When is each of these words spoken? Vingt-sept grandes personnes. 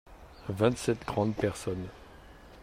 Vingt-sept 0.47 1.05
grandes 1.05 1.35
personnes. 1.35 1.85